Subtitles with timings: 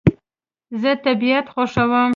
[0.81, 2.07] زه طبیعت خوښوم